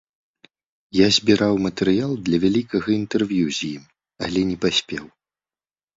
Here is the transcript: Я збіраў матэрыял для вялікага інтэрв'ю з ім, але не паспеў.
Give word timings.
Я 0.99 1.07
збіраў 1.17 1.53
матэрыял 1.65 2.11
для 2.29 2.37
вялікага 2.45 2.89
інтэрв'ю 3.01 3.45
з 3.59 3.69
ім, 3.75 3.83
але 4.29 4.39
не 4.53 4.57
паспеў. 4.65 5.05